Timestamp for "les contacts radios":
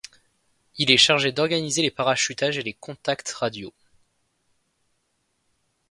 2.63-3.71